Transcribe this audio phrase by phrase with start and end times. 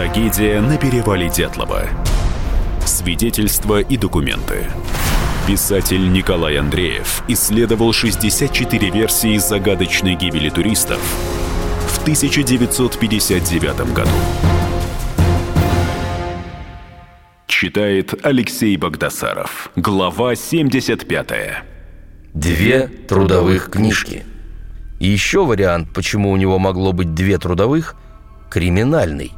[0.00, 1.82] Трагедия на перевале Дятлова.
[2.86, 4.64] Свидетельства и документы.
[5.46, 10.98] Писатель Николай Андреев исследовал 64 версии загадочной гибели туристов
[11.86, 14.10] в 1959 году.
[17.46, 19.70] Читает Алексей Богдасаров.
[19.76, 21.62] Глава 75.
[22.32, 24.24] Две трудовых книжки.
[24.98, 27.96] И еще вариант, почему у него могло быть две трудовых–
[28.50, 29.32] криминальный.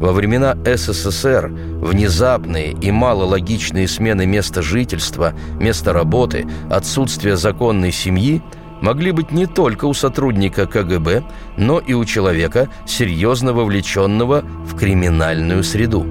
[0.00, 8.42] Во времена СССР внезапные и малологичные смены места жительства, места работы, отсутствие законной семьи
[8.80, 11.22] могли быть не только у сотрудника КГБ,
[11.58, 16.06] но и у человека, серьезно вовлеченного в криминальную среду.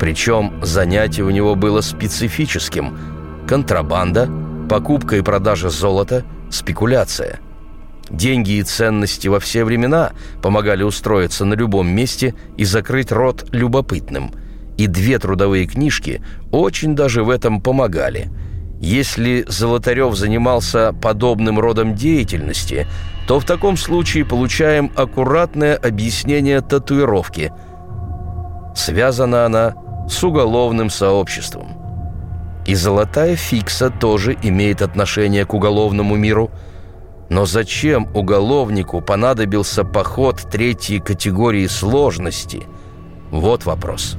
[0.00, 2.96] Причем занятие у него было специфическим–
[3.46, 4.30] контрабанда,
[4.70, 7.40] покупка и продажа золота, спекуляция–
[8.10, 10.12] Деньги и ценности во все времена
[10.42, 14.32] помогали устроиться на любом месте и закрыть рот любопытным.
[14.78, 18.30] И две трудовые книжки очень даже в этом помогали.
[18.80, 22.86] Если Золотарев занимался подобным родом деятельности,
[23.26, 27.52] то в таком случае получаем аккуратное объяснение татуировки.
[28.74, 29.74] Связана она
[30.08, 31.76] с уголовным сообществом.
[32.66, 36.50] И золотая фикса тоже имеет отношение к уголовному миру–
[37.28, 42.62] но зачем уголовнику понадобился поход третьей категории сложности?
[43.30, 44.16] Вот вопрос.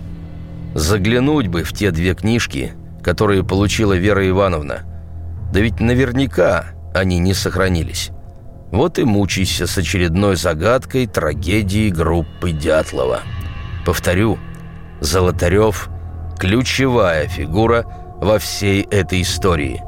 [0.75, 4.81] Заглянуть бы в те две книжки, которые получила Вера Ивановна.
[5.51, 8.11] Да ведь наверняка они не сохранились.
[8.71, 13.21] Вот и мучайся с очередной загадкой трагедии группы Дятлова.
[13.83, 14.37] Повторю,
[15.01, 15.89] Золотарев–
[16.39, 17.85] ключевая фигура
[18.21, 19.81] во всей этой истории.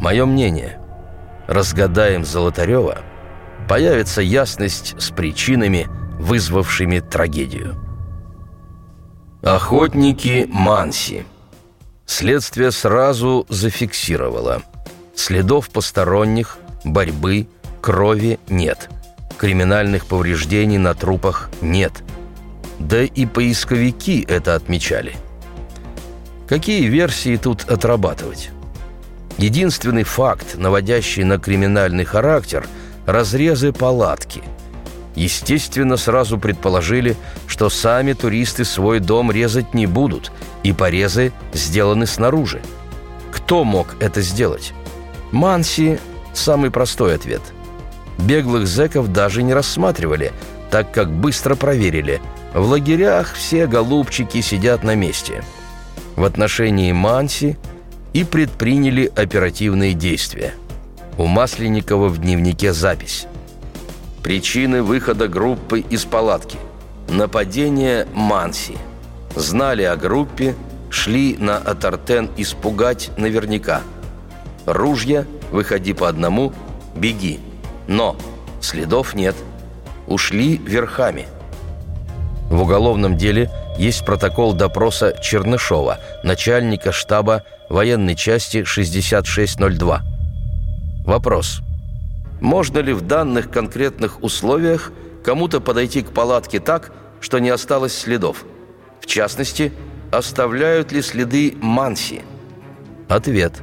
[0.00, 0.78] Мое мнение–
[1.46, 2.98] разгадаем Золотарева,
[3.68, 7.76] появится ясность с причинами, вызвавшими трагедию.
[9.42, 11.26] Охотники Манси.
[12.06, 14.62] Следствие сразу зафиксировало.
[15.14, 17.46] Следов посторонних, борьбы,
[17.80, 18.88] крови нет.
[19.36, 21.92] Криминальных повреждений на трупах нет.
[22.78, 25.14] Да и поисковики это отмечали.
[26.48, 28.50] Какие версии тут отрабатывать?
[29.44, 32.66] Единственный факт, наводящий на криминальный характер–
[33.06, 34.42] разрезы палатки.
[35.16, 37.14] Естественно, сразу предположили,
[37.46, 40.32] что сами туристы свой дом резать не будут,
[40.62, 42.62] и порезы сделаны снаружи.
[43.32, 44.72] Кто мог это сделать?
[45.30, 45.98] Манси–
[46.32, 47.42] самый простой ответ.
[48.16, 50.32] Беглых зэков даже не рассматривали,
[50.70, 52.22] так как быстро проверили–
[52.54, 55.44] в лагерях все голубчики сидят на месте.
[56.16, 57.58] В отношении Манси–
[58.14, 60.54] и предприняли оперативные действия.
[61.18, 63.26] У Масленникова в дневнике запись.
[64.22, 66.56] Причины выхода группы из палатки.
[67.08, 68.78] Нападение Манси.
[69.36, 70.54] Знали о группе,
[70.90, 73.82] шли на Атартен испугать наверняка.
[74.64, 76.52] Ружья, выходи по одному,
[76.94, 77.40] беги.
[77.88, 78.16] Но
[78.60, 79.34] следов нет.
[80.06, 81.26] Ушли верхами.
[82.48, 87.42] В уголовном деле есть протокол допроса Чернышова, начальника штаба
[87.74, 90.02] военной части 6602.
[91.04, 91.60] Вопрос.
[92.40, 94.92] Можно ли в данных конкретных условиях
[95.24, 98.44] кому-то подойти к палатке так, что не осталось следов?
[99.00, 99.72] В частности,
[100.12, 102.22] оставляют ли следы Манси?
[103.08, 103.60] Ответ.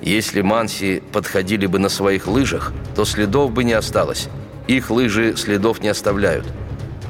[0.00, 4.28] Если Манси подходили бы на своих лыжах, то следов бы не осталось.
[4.66, 6.46] Их лыжи следов не оставляют.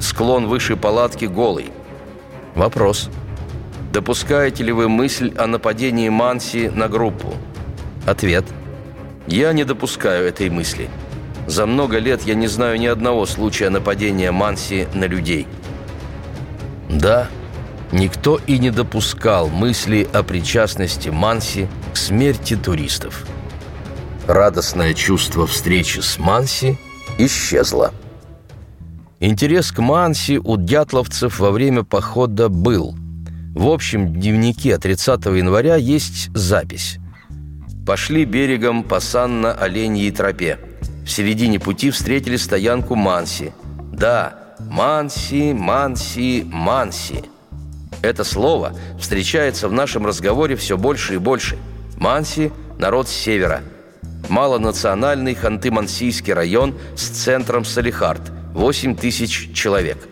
[0.00, 1.70] Склон выше палатки голый.
[2.54, 3.10] Вопрос.
[3.92, 7.34] Допускаете ли вы мысль о нападении Манси на группу?
[8.06, 8.44] Ответ.
[9.26, 10.88] Я не допускаю этой мысли.
[11.48, 15.48] За много лет я не знаю ни одного случая нападения Манси на людей.
[16.88, 17.28] Да,
[17.90, 23.26] никто и не допускал мысли о причастности Манси к смерти туристов.
[24.28, 26.78] Радостное чувство встречи с Манси
[27.18, 27.92] исчезло.
[29.18, 32.94] Интерес к Манси у дятловцев во время похода был–
[33.54, 36.98] в общем дневнике 30 января есть запись.
[37.84, 40.58] Пошли берегом по Санно-Оленьей тропе.
[41.04, 43.52] В середине пути встретили стоянку Манси.
[43.92, 47.24] Да, Манси, Манси, Манси.
[48.02, 51.58] Это слово встречается в нашем разговоре все больше и больше.
[51.96, 53.62] Манси– народ с севера.
[54.28, 58.22] Малонациональный Ханты-Мансийский район с центром Салихард–
[58.54, 59.98] 8 тысяч человек–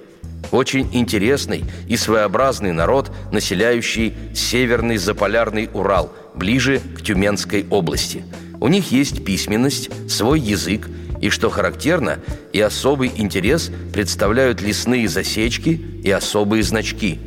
[0.50, 8.24] очень интересный и своеобразный народ, населяющий северный заполярный Урал, ближе к Тюменской области.
[8.60, 10.88] У них есть письменность, свой язык,
[11.20, 12.20] И что характерно,
[12.52, 15.70] и особый интерес представляют лесные засечки
[16.04, 17.18] и особые значки.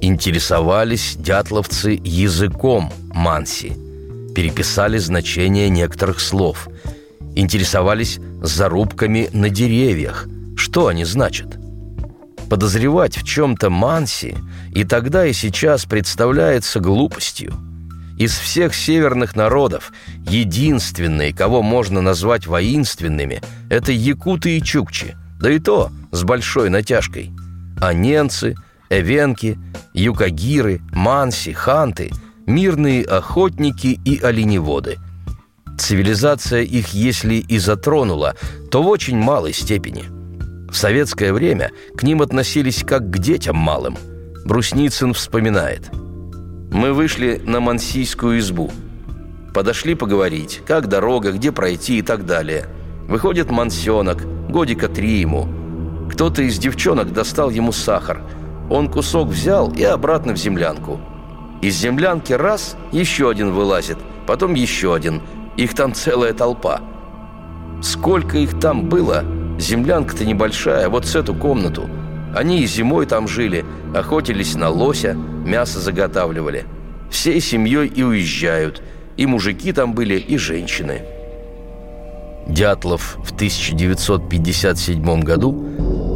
[0.00, 3.74] Интересовались дятловцы языком манси.
[4.34, 6.68] Переписали значения некоторых слов.
[7.36, 10.26] Интересовались зарубками на деревьях.
[10.56, 11.61] Что они значат?
[12.52, 14.36] Подозревать в чем-то манси
[14.74, 17.54] и тогда и сейчас представляется глупостью–
[18.18, 19.90] из всех северных народов
[20.28, 23.40] единственные, кого можно назвать воинственными,
[23.70, 27.32] это якуты и чукчи, да и то с большой натяжкой.
[27.80, 28.54] А ненцы,
[28.90, 29.58] эвенки,
[29.94, 32.10] юкагиры, манси, ханты–
[32.46, 34.98] мирные охотники и оленеводы.
[35.78, 38.34] Цивилизация их, если и затронула,
[38.70, 40.21] то в очень малой степени.
[40.72, 43.96] В советское время к ним относились как к детям малым.
[44.44, 45.90] Брусницын вспоминает–
[46.72, 48.70] мы вышли на Мансийскую избу.
[49.52, 52.64] Подошли поговорить, как дорога, где пройти и так далее.
[53.06, 55.46] Выходит мансенок, годика три ему.
[56.10, 58.22] Кто-то из девчонок достал ему сахар.
[58.70, 60.98] Он кусок взял и обратно в землянку.
[61.60, 65.20] Из землянки раз, еще один вылазит, потом еще один.
[65.58, 66.80] Их там целая толпа.
[67.82, 69.22] Сколько их там было?
[69.62, 71.88] Землянка-то небольшая, вот с эту комнату.
[72.34, 73.64] Они и зимой там жили,
[73.94, 76.64] охотились на лося, мясо заготавливали.
[77.12, 78.82] Всей семьей и уезжают.
[79.16, 81.02] И мужики там были, и женщины.
[82.48, 85.52] Дятлов в 1957 году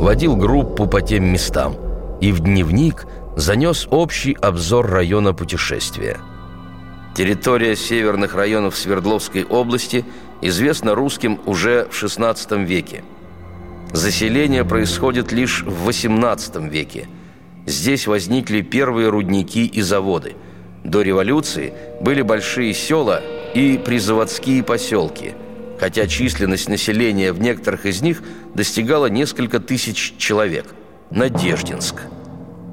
[0.01, 1.77] водил группу по тем местам
[2.21, 3.07] и в дневник
[3.37, 6.17] занес общий обзор района путешествия.
[7.15, 10.05] Территория северных районов Свердловской области
[10.43, 13.05] известна русским уже в XVI веке.
[13.97, 17.09] Заселение происходит лишь в XVIII веке–
[17.67, 20.37] Здесь возникли первые рудники и заводы.
[20.85, 23.21] До революции были большие села
[23.55, 25.35] и призаводские поселки,
[25.81, 28.23] хотя численность населения в некоторых из них
[28.55, 30.67] достигала несколько тысяч человек.
[31.11, 32.03] Надеждинск.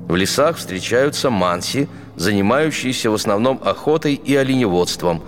[0.07, 5.23] В лесах встречаются манси, занимающиеся в основном охотой и оленеводством.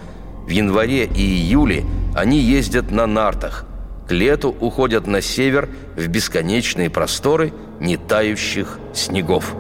[0.45, 3.65] В январе и июле они ездят на нартах.
[4.07, 9.55] К лету уходят на север в бесконечные просторы– не тающих снегов.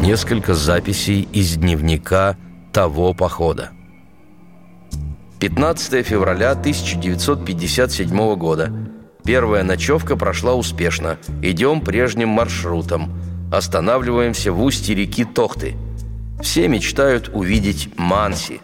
[0.00, 2.36] Несколько записей из дневника
[2.72, 3.70] того похода.
[5.40, 8.72] 15 февраля 1957 года.
[9.24, 11.18] Первая ночевка прошла успешно.
[11.42, 13.12] Идем прежним маршрутом.
[13.52, 15.76] Останавливаемся в устье реки Тохты.
[16.40, 18.60] Все мечтают увидеть Манси.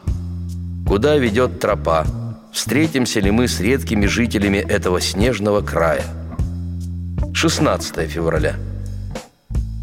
[0.86, 2.06] Куда ведет тропа?
[2.52, 6.04] Встретимся ли мы с редкими жителями этого снежного края?
[7.34, 8.56] 16 февраля.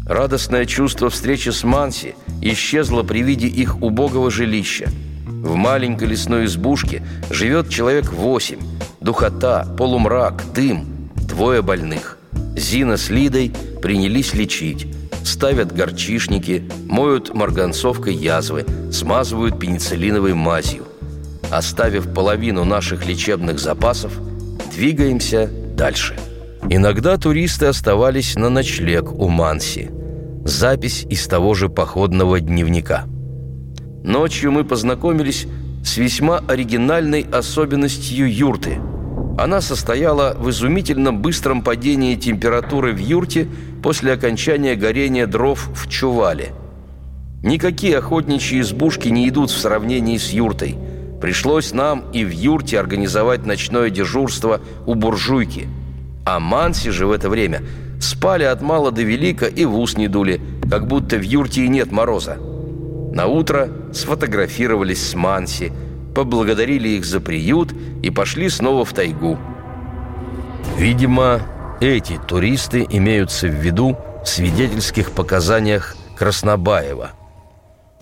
[0.06, 4.88] Радостное чувство встречи с Манси исчезло при виде их убогого жилища.
[5.26, 8.60] В маленькой лесной избушке живет человек восемь.
[9.00, 12.18] Духота, полумрак, дым, двое больных.
[12.56, 14.86] Зина с Лидой принялись лечить.
[15.24, 20.84] Ставят горчишники, моют марганцовкой язвы, смазывают пенициллиновой мазью.
[21.50, 24.20] Оставив половину наших лечебных запасов,
[24.74, 26.16] двигаемся дальше.
[26.68, 29.90] Иногда туристы оставались на ночлег у Манси.
[30.44, 33.04] Запись из того же походного дневника.
[34.02, 35.46] Ночью мы познакомились
[35.84, 38.78] с весьма оригинальной особенностью юрты.
[39.38, 43.48] Она состояла в изумительно быстром падении температуры в юрте
[43.82, 46.52] после окончания горения дров в чувале.
[47.42, 50.76] Никакие охотничьи избушки не идут в сравнении с юртой.
[51.20, 55.68] Пришлось нам и в юрте организовать ночное дежурство у буржуйки–
[56.26, 57.62] а манси же в это время
[58.00, 61.68] спали от мала до велика и в ус не дули, как будто в юрте и
[61.68, 62.36] нет мороза.
[63.12, 65.72] На утро сфотографировались с манси,
[66.16, 69.38] поблагодарили их за приют и пошли снова в тайгу.
[70.76, 71.40] Видимо,
[71.80, 77.12] эти туристы имеются в виду в свидетельских показаниях Краснобаева.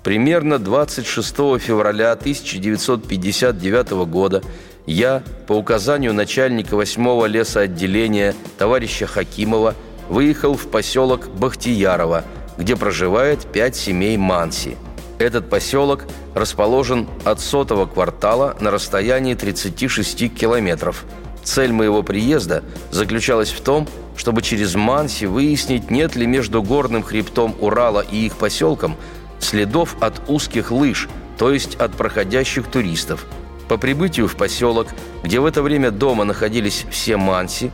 [0.05, 4.43] Примерно 26 февраля 1959 года
[4.85, 9.75] я, по указанию начальника 8-го лесоотделения товарища Хакимова,
[10.11, 12.25] выехал в поселок Бахтиярово,
[12.59, 14.77] где проживает пять семей Манси.
[15.19, 21.07] Этот поселок расположен от сотого квартала на расстоянии 36 километров.
[21.43, 27.55] Цель моего приезда заключалась в том, чтобы через Манси выяснить, нет ли между горным хребтом
[27.59, 28.99] Урала и их поселком
[29.45, 31.09] следов от узких лыж,
[31.39, 33.27] то есть от проходящих туристов–
[33.69, 34.89] по прибытию в поселок,
[35.23, 37.71] где в это время дома находились все манси,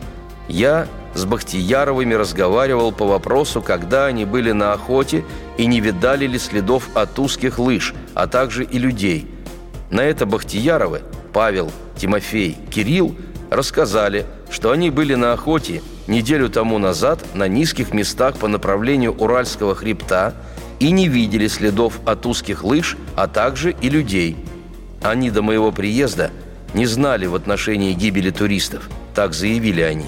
[0.49, 5.25] я с Бахтияровыми разговаривал по вопросу, когда они были на охоте
[5.59, 9.29] и не видали ли следов от узких лыж, а также и людей.
[9.91, 13.17] На это Бахтияровы, Павел, Тимофей, Кирилл
[13.51, 19.75] рассказали, что они были на охоте неделю тому назад на низких местах по направлению Уральского
[19.75, 20.35] хребта
[20.81, 24.37] и не видели следов от узких лыж, а также и людей.
[25.03, 26.33] Они до моего приезда
[26.75, 30.07] не знали в отношении гибели туристов, так заявили они.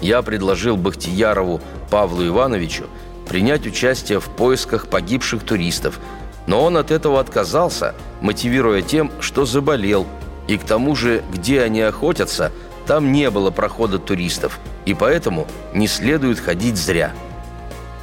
[0.00, 2.86] Я предложил Бахтиярову Павлу Ивановичу
[3.28, 6.00] принять участие в поисках погибших туристов,
[6.46, 10.06] но он от этого отказался, мотивируя тем, что заболел,
[10.48, 12.52] и к тому же, где они охотятся,
[12.86, 17.12] там не было прохода туристов, и поэтому не следует ходить зря.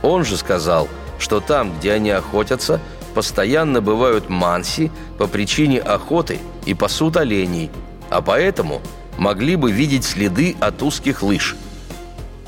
[0.02, 0.90] Он же сказал,
[1.20, 2.80] что там, где они охотятся,
[3.14, 7.70] постоянно бывают манси по причине охоты и пасут оленей,
[8.10, 8.82] а поэтому
[9.18, 11.56] могли бы видеть следы от узких лыж.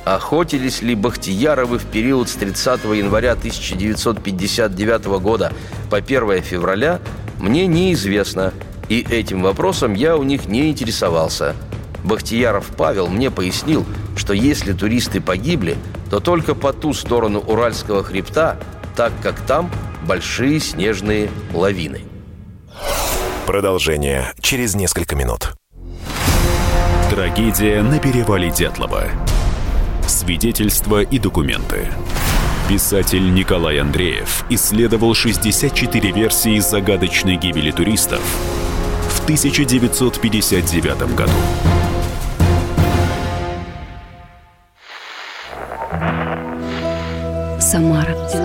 [0.04, 5.52] Охотились ли Бахтияровы в период с 30 января 1959 года
[5.90, 7.00] по 1 февраля,
[7.40, 8.54] мне неизвестно,
[8.88, 11.56] и этим вопросом я у них не интересовался.
[12.06, 13.86] Бахтияров Павел мне пояснил,
[14.16, 15.76] что если туристы погибли,
[16.10, 18.58] то только по ту сторону Уральского хребта,
[18.96, 19.72] так как там
[20.08, 22.02] большие снежные лавины.
[23.48, 25.54] Продолжение через несколько минут.
[27.10, 29.06] Трагедия на перевале Дятлова.
[30.08, 31.88] Свидетельства и документы.
[32.70, 38.22] Писатель Николай Андреев исследовал 64 версии загадочной гибели туристов
[39.10, 41.32] в 1959 году.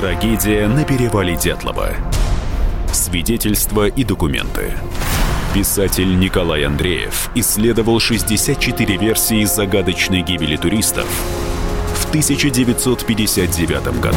[0.00, 1.90] Трагедия на перевале Дятлова.
[2.90, 4.72] Свидетельства и документы.
[5.52, 11.06] Писатель Николай Андреев исследовал 64 версии загадочной гибели туристов
[11.94, 14.16] в 1959 году.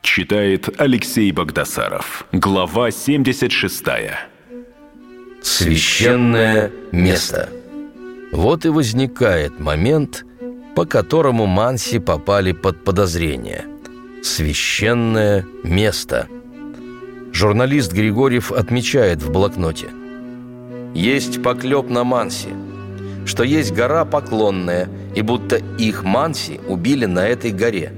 [0.00, 2.26] Читает Алексей Богдасаров.
[2.32, 3.84] Глава 76.
[5.42, 7.50] Священное место.
[8.32, 10.24] Вот и возникает момент,
[10.78, 13.64] по которому Манси попали под подозрение.
[14.22, 16.28] Священное место.
[17.32, 19.88] Журналист Григорьев отмечает в блокноте.
[20.94, 22.50] Есть поклеп на Манси,
[23.26, 27.92] что есть гора поклонная, и будто их Манси убили на этой горе.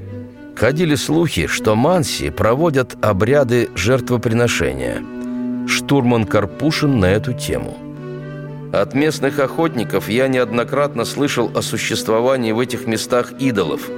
[0.56, 5.02] Ходили слухи, что Манси проводят обряды жертвоприношения.
[5.68, 7.76] Штурман Карпушин на эту тему–
[8.72, 13.88] от местных охотников я неоднократно слышал о существовании в этих местах идолов.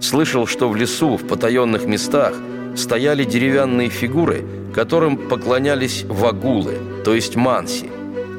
[0.00, 2.34] Слышал, что в лесу, в потаенных местах,
[2.76, 7.88] стояли деревянные фигуры, которым поклонялись вагулы, то есть манси.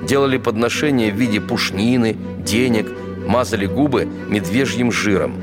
[0.08, 2.88] Делали подношения в виде пушнины, денег,
[3.25, 5.36] мазали губы медвежьим жиром.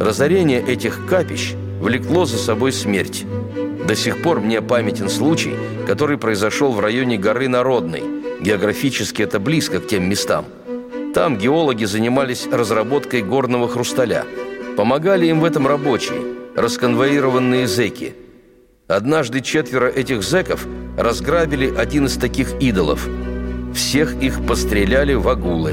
[0.00, 3.26] Разорение этих капищ влекло за собой смерть.
[3.86, 5.54] До сих пор мне памятен случай,
[5.86, 8.02] который произошел в районе горы Народной–
[8.44, 10.44] Географически это близко к тем местам.
[11.14, 14.26] Там геологи занимались разработкой горного хрусталя.
[14.76, 16.20] Помогали им в этом рабочие,
[16.54, 18.14] расконвоированные зэки.
[18.86, 20.66] Однажды четверо этих зэков
[20.98, 23.08] разграбили один из таких идолов.
[23.74, 25.72] Всех их постреляли в агулы.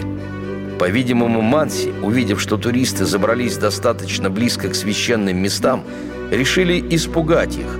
[0.79, 5.83] По-видимому, Манси, увидев, что туристы забрались достаточно близко к священным местам,
[6.31, 7.77] решили испугать их.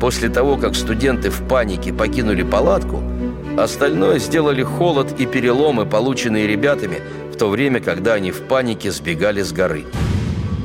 [0.00, 3.02] После того, как студенты в панике покинули палатку–
[3.56, 7.02] Остальное сделали холод и переломы, полученные ребятами,
[7.32, 9.86] в то время, когда они в панике сбегали с горы.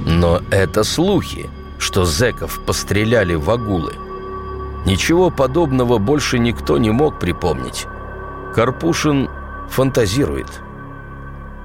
[0.06, 1.50] Но это слухи,
[1.80, 3.94] что зеков постреляли в агулы.
[4.86, 7.88] Ничего подобного больше никто не мог припомнить.
[8.54, 9.30] Карпушин
[9.70, 10.48] фантазирует.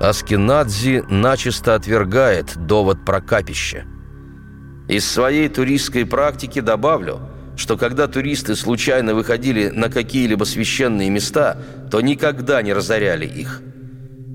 [0.00, 3.85] Аскинадзи начисто отвергает довод про капище.
[4.89, 7.21] Из своей туристской практики добавлю–
[7.61, 11.59] что когда туристы случайно выходили на какие-либо священные места,
[11.90, 13.61] то никогда не разоряли их.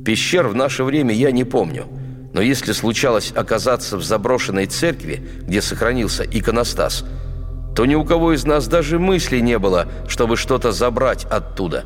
[0.06, 1.88] Пещер в наше время я не помню,
[2.36, 7.04] но если случалось оказаться в заброшенной церкви, где сохранился иконостас,
[7.76, 11.84] то ни у кого из нас даже мысли не было, чтобы что-то забрать оттуда.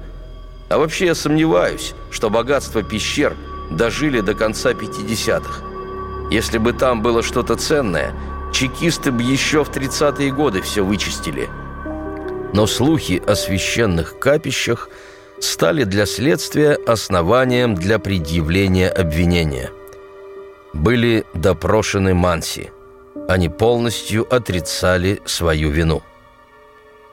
[0.69, 3.37] А вообще я сомневаюсь, что богатство пещер
[3.71, 5.63] дожили до конца 50-х.
[6.31, 8.11] Если бы там было что-то ценное–
[8.51, 11.49] Чекисты бы еще в 30-е годы все вычистили.
[12.53, 14.89] Но слухи о священных капищах
[15.39, 19.71] стали для следствия основанием для предъявления обвинения.
[20.73, 22.71] Были допрошены Манси.
[23.27, 26.01] Они полностью отрицали свою вину.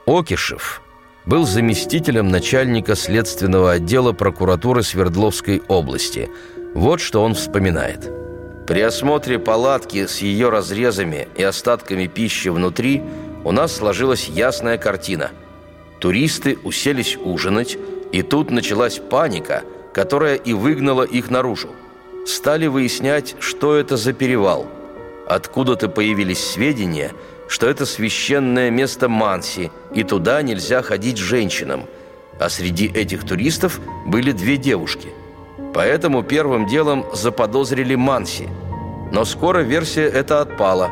[0.05, 0.81] Окишев
[1.25, 6.29] был заместителем начальника следственного отдела прокуратуры Свердловской области.
[6.73, 8.26] Вот что он вспоминает.
[8.67, 13.01] При осмотре палатки с ее разрезами и остатками пищи внутри
[13.45, 15.31] у нас сложилась ясная картина.
[15.99, 17.77] Туристы уселись ужинать,
[18.11, 21.69] и тут началась паника, которая и выгнала их наружу.
[22.25, 24.67] Стали выяснять, что это за перевал.
[25.29, 27.13] Откуда-то появились сведения,
[27.47, 31.85] что это священное место Манси, и туда нельзя ходить женщинам.
[32.37, 35.07] А среди этих туристов были две девушки.
[35.73, 38.47] Поэтому первым делом заподозрили Манси.
[39.11, 40.91] Но скоро версия эта отпала.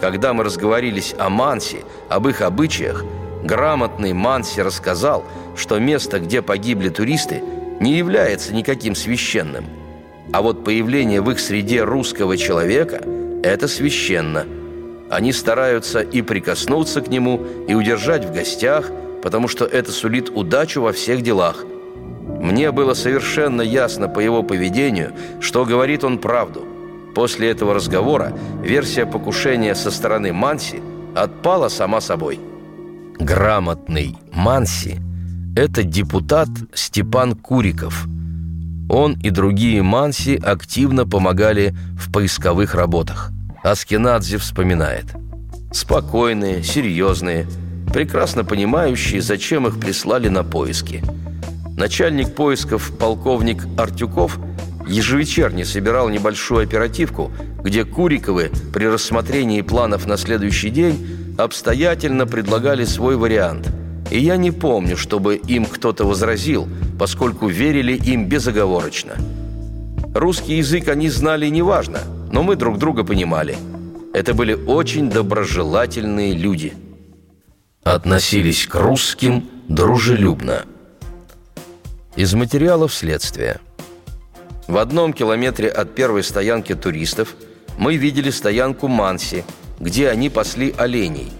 [0.00, 3.04] Когда мы разговорились о Манси, об их обычаях,
[3.44, 5.24] грамотный Манси рассказал,
[5.56, 7.42] что место, где погибли туристы,
[7.80, 9.64] не является никаким священным.
[10.32, 13.00] А вот появление в их среде русского человека–
[13.42, 14.44] это священно.
[15.08, 18.90] Они стараются и прикоснуться к нему, и удержать в гостях,
[19.22, 21.64] потому что это сулит удачу во всех делах.
[22.46, 26.64] Мне было совершенно ясно по его поведению, что говорит он правду.
[27.14, 30.80] После этого разговора версия покушения со стороны Манси
[31.14, 32.38] отпала сама собой–
[33.18, 35.00] грамотный Манси–
[35.56, 38.06] это депутат Степан Куриков.
[38.88, 43.32] Он и другие Манси активно помогали в поисковых работах.
[43.64, 45.06] Аскинадзе вспоминает.
[45.72, 47.48] Спокойные, серьезные,
[47.92, 51.02] прекрасно понимающие, зачем их прислали на поиски.
[51.76, 54.38] Начальник поисков полковник Артюков
[54.86, 57.30] ежевечерне собирал небольшую оперативку,
[57.62, 63.68] где Куриковы при рассмотрении планов на следующий день обстоятельно предлагали свой вариант.
[64.10, 66.66] И я не помню, чтобы им кто-то возразил,
[66.98, 69.12] поскольку верили им безоговорочно.
[70.14, 71.98] Русский язык они знали неважно,
[72.32, 73.56] но мы друг друга понимали.
[74.14, 76.72] Это были очень доброжелательные люди.
[77.84, 80.64] Относились к русским дружелюбно.
[82.16, 83.60] Из материалов следствия.
[84.66, 87.34] В одном километре от первой стоянки туристов
[87.78, 89.44] мы видели стоянку Манси–
[89.80, 91.32] где они пасли оленей.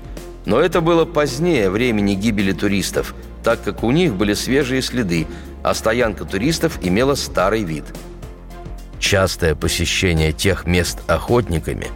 [0.44, 5.26] Но это было позднее времени гибели туристов, так как у них были свежие следы,
[5.62, 7.84] а стоянка туристов имела старый вид.
[8.98, 11.88] Частое посещение тех мест охотниками,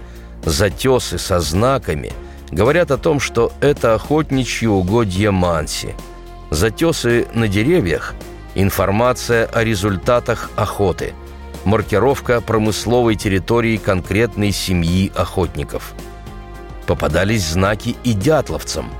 [0.44, 2.12] затесы со знаками
[2.50, 5.94] говорят о том, что это охотничьи угодья Манси.
[6.50, 8.14] Затесы на деревьях–
[8.54, 11.14] информация о результатах охоты,
[11.64, 15.94] маркировка промысловой территории конкретной семьи охотников–
[16.90, 18.90] попадались знаки и дятловцам.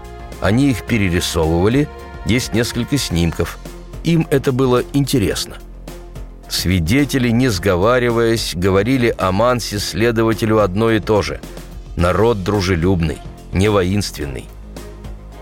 [0.41, 1.89] Они их перерисовывали,
[2.25, 3.59] есть несколько снимков.
[4.05, 5.57] Им это было интересно.
[6.49, 11.41] Свидетели, не сговариваясь, говорили о Мансе следователю одно и то же.
[11.97, 13.19] Народ дружелюбный,
[13.53, 14.45] не воинственный.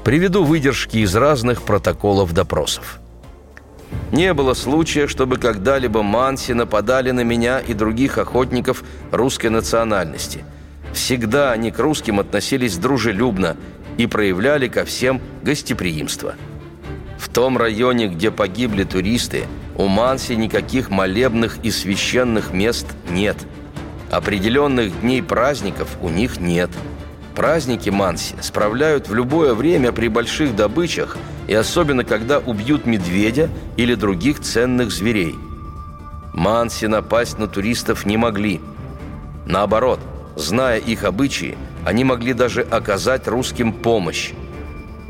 [0.03, 2.99] Приведу выдержки из разных протоколов допросов.
[4.13, 10.45] Не было случая, чтобы когда-либо Манси нападали на меня и других охотников русской национальности–
[10.93, 13.57] Всегда они к русским относились дружелюбно
[13.97, 16.35] и проявляли ко всем гостеприимство.
[17.19, 19.45] В том районе, где погибли туристы,
[19.77, 23.37] у Манси никаких молебных и священных мест нет.
[24.11, 26.71] Определенных дней праздников у них нет.
[27.39, 33.49] Праздники Манси справляют в любое время при больших добычах и особенно когда убьют медведя
[33.79, 35.35] или других ценных зверей.
[36.35, 38.61] Манси напасть на туристов не могли.
[39.47, 40.01] Наоборот–
[40.39, 44.31] Зная их обычаи, они могли даже оказать русским помощь.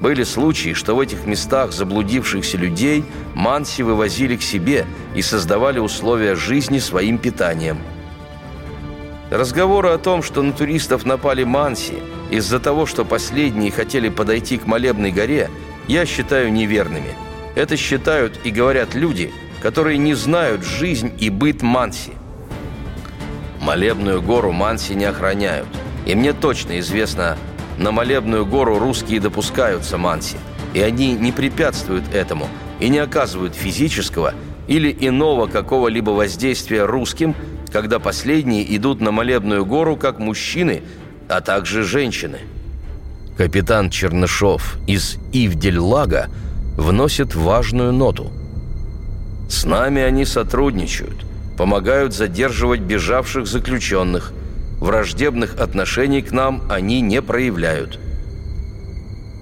[0.00, 6.34] Были случаи, что в этих местах заблудившихся людей манси вывозили к себе и создавали условия
[6.34, 7.76] жизни своим питанием.
[9.30, 11.98] Разговоры о том, что на туристов напали манси
[12.30, 15.50] из-за того, что последние хотели подойти к Молебной горе,
[15.86, 17.14] я считаю неверными.
[17.54, 22.12] Это считают и говорят люди, которые не знают жизнь и быт манси.
[23.60, 25.66] Молебную гору манси не охраняют.
[26.06, 27.36] И мне точно известно,
[27.78, 30.36] на Молебную гору русские допускаются манси.
[30.74, 34.34] И они не препятствуют этому и не оказывают физического
[34.68, 37.34] или иного какого-либо воздействия русским,
[37.72, 40.82] когда последние идут на Молебную гору как мужчины,
[41.28, 42.38] а также женщины.
[43.36, 46.28] Капитан Чернышов из Ивдельлага
[46.76, 48.32] вносит важную ноту.
[49.48, 54.32] «С нами они сотрудничают помогают задерживать бежавших заключенных.
[54.78, 57.98] Враждебных отношений к нам они не проявляют.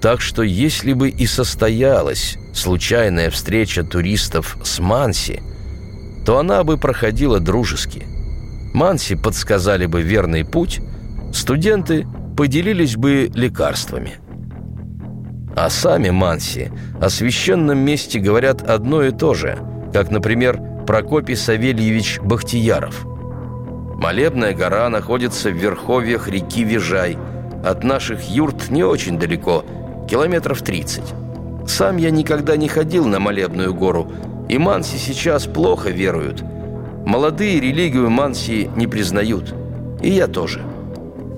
[0.01, 5.41] Так что если бы и состоялось случайная встреча туристов с Манси,
[6.25, 8.07] то она бы проходила дружески.
[8.73, 10.79] Манси подсказали бы верный путь,
[11.33, 14.15] студенты поделились бы лекарствами.
[15.55, 19.57] А сами Манси о священном месте говорят одно и то же,
[19.93, 23.05] как, например, Прокопий Савельевич Бахтияров.
[23.95, 27.17] Молебная гора находится в верховьях реки Вижай.
[27.65, 29.65] От наших юрт не очень далеко,
[30.09, 31.03] километров 30.
[31.67, 34.11] Сам я никогда не ходил на Молебную гору–
[34.49, 36.43] и манси сейчас плохо веруют.
[37.05, 39.53] Молодые религию манси не признают.
[40.01, 40.61] И я тоже.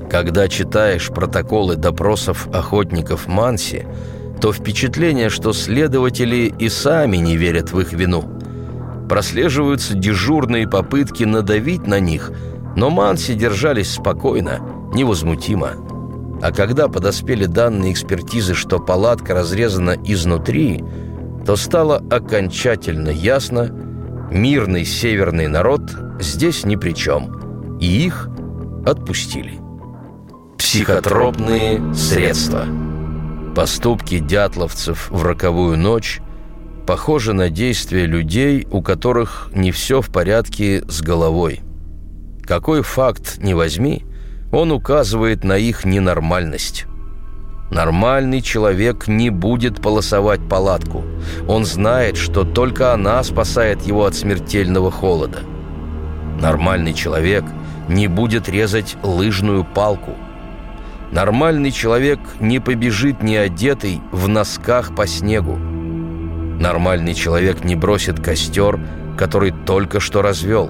[0.09, 3.85] Когда читаешь протоколы допросов охотников манси,
[4.41, 8.23] то впечатление, что следователи и сами не верят в их вину.
[9.07, 12.31] Прослеживаются дежурные попытки надавить на них,
[12.75, 14.59] но манси держались спокойно,
[14.93, 15.71] невозмутимо.
[16.41, 20.83] А когда подоспели данные экспертизы, что палатка разрезана изнутри–
[21.49, 23.71] то стало окончательно ясно,
[24.29, 25.81] мирный северный народ
[26.19, 28.29] здесь ни при чем, и их
[28.85, 29.59] отпустили.
[30.71, 32.63] Психотропные средства.
[33.55, 36.21] Поступки дятловцев в роковую ночь
[36.85, 41.61] похожи на действия людей, у которых не все в порядке с головой.
[42.43, 44.05] Какой факт не возьми,
[44.51, 46.85] он указывает на их ненормальность.
[47.71, 51.03] Нормальный человек не будет полосовать палатку.
[51.47, 55.39] Он знает, что только она спасает его от смертельного холода.
[56.39, 57.43] Нормальный человек
[57.87, 60.15] не будет резать лыжную палку.
[61.11, 65.55] Нормальный человек не побежит не одетый в носках по снегу.
[65.55, 68.79] Нормальный человек не бросит костер,
[69.17, 70.69] который только что развел.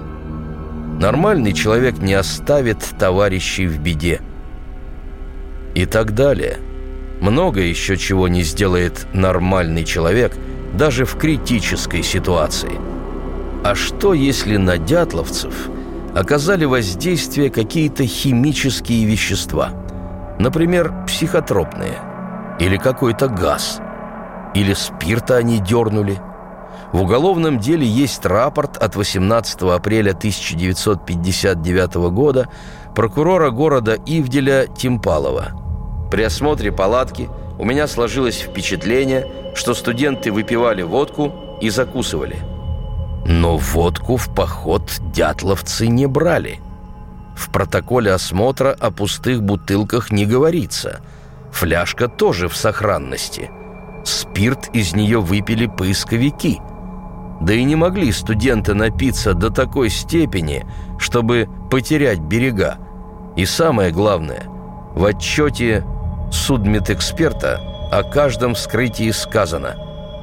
[0.98, 4.20] Нормальный человек не оставит товарищей в беде.
[5.74, 6.58] И так далее–
[7.20, 10.32] много еще чего не сделает нормальный человек
[10.72, 12.72] даже в критической ситуации.
[13.62, 15.68] А что, если на дятловцев
[16.14, 19.72] оказали воздействие какие-то химические вещества?
[20.40, 21.98] Например, психотропные.
[22.58, 23.80] Или какой-то газ.
[24.54, 26.20] Или спирта они дернули.
[26.92, 32.48] В уголовном деле есть рапорт от 18 апреля 1959 года
[32.96, 35.52] прокурора города Ивделя Тимпалова–
[36.10, 42.36] при осмотре палатки у меня сложилось впечатление, что студенты выпивали водку и закусывали.
[43.26, 46.58] Но водку в поход дятловцы не брали.
[47.40, 51.00] В протоколе осмотра о пустых бутылках не говорится.
[51.50, 53.50] Фляжка тоже в сохранности.
[54.04, 56.60] Спирт из нее выпили поисковики.
[57.40, 60.66] Да и не могли студенты напиться до такой степени,
[60.98, 62.76] чтобы потерять берега.
[63.36, 64.42] И самое главное,
[64.94, 65.82] в отчете
[66.30, 67.58] судмедэксперта
[67.90, 69.76] о каждом вскрытии сказано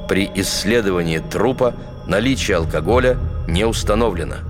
[0.08, 1.74] «При исследовании трупа
[2.06, 4.47] наличие алкоголя не установлено».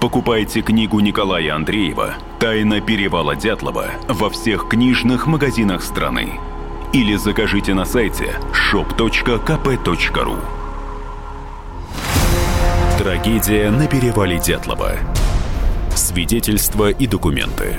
[0.00, 6.38] Покупайте книгу Николая Андреева «Тайна перевала Дятлова» во всех книжных магазинах страны
[6.92, 10.38] или закажите на сайте shop.kp.ru
[12.96, 14.92] Трагедия на перевале Дятлова.
[15.96, 17.76] Свидетельства и документы.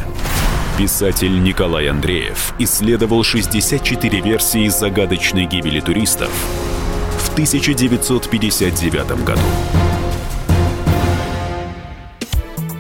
[0.78, 6.32] Писатель Николай Андреев исследовал 64 версии загадочной гибели туристов
[7.18, 9.42] в 1959 году.